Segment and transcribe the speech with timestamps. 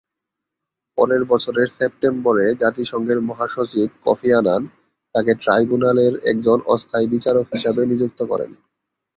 [0.97, 4.61] পরের বছরের সেপ্টেম্বরে জাতিসংঘের মহাসচিব কফি আনান,
[5.15, 8.51] তাকে ট্রাইব্যুনালের একজন অস্থায়ী বিচারক হিসাবে নিযুক্ত করেন।